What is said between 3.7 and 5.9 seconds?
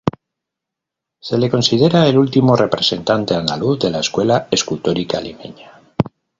de la escuela escultórica limeña.